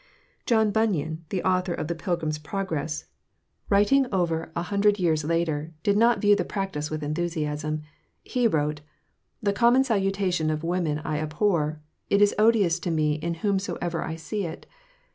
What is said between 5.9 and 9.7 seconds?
not view the practice with enthusiasm. He wrote: "The